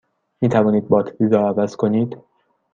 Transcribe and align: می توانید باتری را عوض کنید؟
می 0.41 0.49
توانید 0.49 0.87
باتری 0.87 1.29
را 1.29 1.47
عوض 1.49 1.75
کنید؟ 1.75 2.17